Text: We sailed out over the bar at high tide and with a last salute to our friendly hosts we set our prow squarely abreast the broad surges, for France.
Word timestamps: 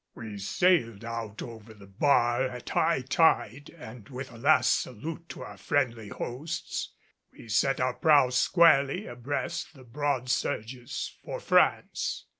We 0.15 0.39
sailed 0.39 1.05
out 1.05 1.43
over 1.43 1.75
the 1.75 1.85
bar 1.85 2.41
at 2.47 2.69
high 2.69 3.01
tide 3.01 3.69
and 3.77 4.09
with 4.09 4.31
a 4.31 4.37
last 4.39 4.79
salute 4.81 5.29
to 5.29 5.43
our 5.43 5.57
friendly 5.57 6.07
hosts 6.07 6.95
we 7.31 7.47
set 7.49 7.79
our 7.79 7.93
prow 7.93 8.31
squarely 8.31 9.05
abreast 9.05 9.75
the 9.75 9.83
broad 9.83 10.27
surges, 10.27 11.19
for 11.23 11.39
France. 11.39 12.25